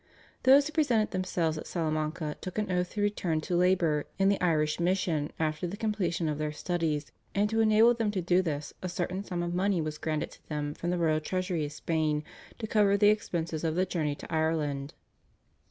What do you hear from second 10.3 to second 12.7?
to them from the royal treasury of Spain to